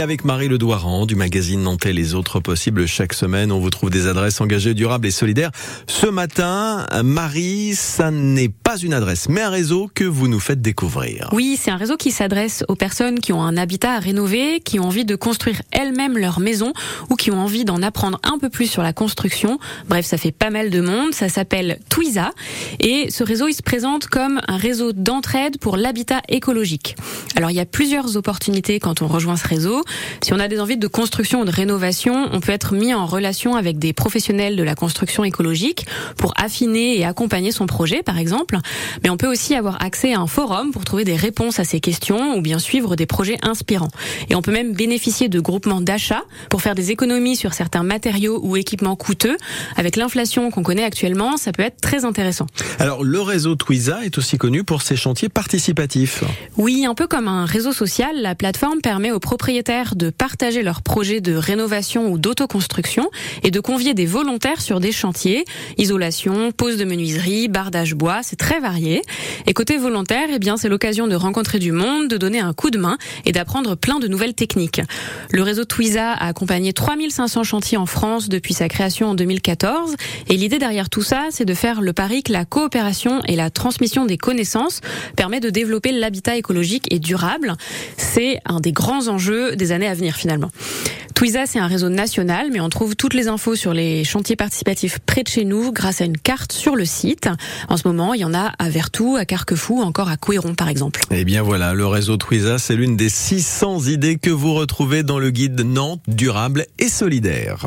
Avec 0.00 0.24
Marie 0.24 0.46
Ledouaran 0.46 1.06
du 1.06 1.16
magazine 1.16 1.60
Nantais 1.60 1.92
Les 1.92 2.14
Autres 2.14 2.38
Possibles, 2.38 2.86
chaque 2.86 3.12
semaine, 3.12 3.50
on 3.50 3.58
vous 3.58 3.70
trouve 3.70 3.90
des 3.90 4.06
adresses 4.06 4.40
engagées, 4.40 4.72
durables 4.72 5.08
et 5.08 5.10
solidaires. 5.10 5.50
Ce 5.88 6.06
matin, 6.06 6.86
Marie, 7.02 7.74
ça 7.74 8.12
n'est 8.12 8.48
pas 8.48 8.76
une 8.76 8.94
adresse, 8.94 9.28
mais 9.28 9.40
un 9.40 9.50
réseau 9.50 9.90
que 9.92 10.04
vous 10.04 10.28
nous 10.28 10.38
faites 10.38 10.62
découvrir. 10.62 11.28
Oui, 11.32 11.58
c'est 11.60 11.72
un 11.72 11.76
réseau 11.76 11.96
qui 11.96 12.12
s'adresse 12.12 12.64
aux 12.68 12.76
personnes 12.76 13.18
qui 13.18 13.32
ont 13.32 13.42
un 13.42 13.56
habitat 13.56 13.90
à 13.94 13.98
rénover, 13.98 14.60
qui 14.60 14.78
ont 14.78 14.84
envie 14.84 15.04
de 15.04 15.16
construire 15.16 15.62
elles-mêmes 15.72 16.16
leur 16.16 16.38
maison 16.38 16.72
ou 17.10 17.16
qui 17.16 17.32
ont 17.32 17.40
envie 17.40 17.64
d'en 17.64 17.82
apprendre 17.82 18.20
un 18.22 18.38
peu 18.38 18.50
plus 18.50 18.70
sur 18.70 18.84
la 18.84 18.92
construction. 18.92 19.58
Bref, 19.88 20.06
ça 20.06 20.16
fait 20.16 20.30
pas 20.30 20.50
mal 20.50 20.70
de 20.70 20.80
monde. 20.80 21.12
Ça 21.12 21.28
s'appelle 21.28 21.80
Twiza 21.88 22.30
et 22.78 23.10
ce 23.10 23.24
réseau, 23.24 23.48
il 23.48 23.54
se 23.54 23.64
présente 23.64 24.06
comme 24.06 24.40
un 24.46 24.58
réseau 24.58 24.92
d'entraide 24.92 25.58
pour 25.58 25.76
l'habitat 25.76 26.22
écologique. 26.28 26.94
Alors, 27.34 27.50
il 27.50 27.56
y 27.56 27.60
a 27.60 27.66
plusieurs 27.66 28.16
opportunités 28.16 28.78
quand 28.78 29.02
on 29.02 29.08
rejoint 29.08 29.36
ce 29.36 29.48
réseau. 29.48 29.82
Si 30.22 30.32
on 30.32 30.38
a 30.38 30.48
des 30.48 30.60
envies 30.60 30.76
de 30.76 30.86
construction 30.86 31.42
ou 31.42 31.44
de 31.44 31.50
rénovation, 31.50 32.28
on 32.32 32.40
peut 32.40 32.52
être 32.52 32.74
mis 32.74 32.94
en 32.94 33.06
relation 33.06 33.56
avec 33.56 33.78
des 33.78 33.92
professionnels 33.92 34.56
de 34.56 34.62
la 34.62 34.74
construction 34.74 35.24
écologique 35.24 35.86
pour 36.16 36.32
affiner 36.36 36.98
et 36.98 37.04
accompagner 37.04 37.52
son 37.52 37.66
projet, 37.66 38.02
par 38.02 38.18
exemple. 38.18 38.58
Mais 39.02 39.10
on 39.10 39.16
peut 39.16 39.30
aussi 39.30 39.54
avoir 39.54 39.82
accès 39.82 40.14
à 40.14 40.20
un 40.20 40.26
forum 40.26 40.72
pour 40.72 40.84
trouver 40.84 41.04
des 41.04 41.16
réponses 41.16 41.58
à 41.58 41.64
ces 41.64 41.80
questions 41.80 42.36
ou 42.36 42.40
bien 42.40 42.58
suivre 42.58 42.96
des 42.96 43.06
projets 43.06 43.38
inspirants. 43.42 43.90
Et 44.30 44.34
on 44.34 44.42
peut 44.42 44.52
même 44.52 44.72
bénéficier 44.72 45.28
de 45.28 45.40
groupements 45.40 45.80
d'achat 45.80 46.22
pour 46.50 46.62
faire 46.62 46.74
des 46.74 46.90
économies 46.90 47.36
sur 47.36 47.54
certains 47.54 47.82
matériaux 47.82 48.40
ou 48.42 48.56
équipements 48.56 48.96
coûteux. 48.96 49.36
Avec 49.76 49.96
l'inflation 49.96 50.50
qu'on 50.50 50.62
connaît 50.62 50.84
actuellement, 50.84 51.36
ça 51.36 51.52
peut 51.52 51.62
être 51.62 51.80
très 51.80 52.04
intéressant. 52.04 52.46
Alors, 52.78 53.04
le 53.04 53.20
réseau 53.20 53.54
Twiza 53.54 54.04
est 54.04 54.18
aussi 54.18 54.38
connu 54.38 54.64
pour 54.64 54.82
ses 54.82 54.96
chantiers 54.96 55.28
participatifs. 55.28 56.24
Oui, 56.56 56.84
un 56.86 56.94
peu 56.94 57.06
comme 57.06 57.28
un 57.28 57.44
réseau 57.44 57.72
social, 57.72 58.20
la 58.20 58.34
plateforme 58.34 58.80
permet 58.80 59.10
aux 59.10 59.20
propriétaires 59.20 59.77
de 59.94 60.10
partager 60.10 60.62
leurs 60.62 60.82
projets 60.82 61.20
de 61.20 61.34
rénovation 61.34 62.10
ou 62.10 62.18
d'autoconstruction 62.18 63.10
et 63.44 63.50
de 63.50 63.60
convier 63.60 63.94
des 63.94 64.06
volontaires 64.06 64.60
sur 64.60 64.80
des 64.80 64.92
chantiers, 64.92 65.44
isolation, 65.76 66.50
pose 66.50 66.76
de 66.76 66.84
menuiserie, 66.84 67.48
bardage 67.48 67.94
bois, 67.94 68.20
c'est 68.22 68.36
très 68.36 68.58
varié. 68.58 69.02
Et 69.46 69.54
côté 69.54 69.76
volontaire, 69.76 70.28
eh 70.32 70.38
bien, 70.38 70.56
c'est 70.56 70.68
l'occasion 70.68 71.06
de 71.06 71.14
rencontrer 71.14 71.58
du 71.58 71.70
monde, 71.70 72.08
de 72.08 72.16
donner 72.16 72.40
un 72.40 72.52
coup 72.52 72.70
de 72.70 72.78
main 72.78 72.98
et 73.24 73.32
d'apprendre 73.32 73.76
plein 73.76 74.00
de 74.00 74.08
nouvelles 74.08 74.34
techniques. 74.34 74.80
Le 75.30 75.42
réseau 75.42 75.64
Twiza 75.64 76.12
a 76.12 76.26
accompagné 76.26 76.72
3500 76.72 77.44
chantiers 77.44 77.78
en 77.78 77.86
France 77.86 78.28
depuis 78.28 78.54
sa 78.54 78.68
création 78.68 79.08
en 79.08 79.14
2014 79.14 79.94
et 80.28 80.36
l'idée 80.36 80.58
derrière 80.58 80.90
tout 80.90 81.02
ça, 81.02 81.26
c'est 81.30 81.44
de 81.44 81.54
faire 81.54 81.80
le 81.80 81.92
pari 81.92 82.22
que 82.22 82.32
la 82.32 82.44
coopération 82.44 83.22
et 83.28 83.36
la 83.36 83.50
transmission 83.50 84.06
des 84.06 84.18
connaissances 84.18 84.80
permet 85.16 85.40
de 85.40 85.50
développer 85.50 85.92
l'habitat 85.92 86.36
écologique 86.36 86.92
et 86.92 86.98
durable. 86.98 87.54
C'est 87.96 88.40
un 88.44 88.60
des 88.60 88.72
grands 88.72 89.08
enjeux 89.08 89.54
des 89.56 89.67
années 89.72 89.88
à 89.88 89.94
venir 89.94 90.16
finalement. 90.16 90.50
Twiza, 91.18 91.46
c'est 91.46 91.58
un 91.58 91.66
réseau 91.66 91.88
national, 91.88 92.50
mais 92.52 92.60
on 92.60 92.68
trouve 92.68 92.94
toutes 92.94 93.12
les 93.12 93.26
infos 93.26 93.56
sur 93.56 93.74
les 93.74 94.04
chantiers 94.04 94.36
participatifs 94.36 95.00
près 95.00 95.24
de 95.24 95.28
chez 95.28 95.44
nous 95.44 95.72
grâce 95.72 96.00
à 96.00 96.04
une 96.04 96.16
carte 96.16 96.52
sur 96.52 96.76
le 96.76 96.84
site. 96.84 97.28
En 97.68 97.76
ce 97.76 97.88
moment, 97.88 98.14
il 98.14 98.20
y 98.20 98.24
en 98.24 98.34
a 98.34 98.52
à 98.60 98.68
Vertou, 98.68 99.16
à 99.16 99.24
Carquefou, 99.24 99.80
encore 99.82 100.08
à 100.08 100.16
Couéron 100.16 100.54
par 100.54 100.68
exemple. 100.68 101.00
Eh 101.10 101.24
bien 101.24 101.42
voilà, 101.42 101.74
le 101.74 101.88
réseau 101.88 102.18
Twiza, 102.18 102.58
c'est 102.58 102.76
l'une 102.76 102.96
des 102.96 103.08
600 103.08 103.86
idées 103.86 104.16
que 104.16 104.30
vous 104.30 104.54
retrouvez 104.54 105.02
dans 105.02 105.18
le 105.18 105.30
guide 105.30 105.60
Nantes 105.60 106.02
durable 106.06 106.66
et 106.78 106.88
solidaire. 106.88 107.66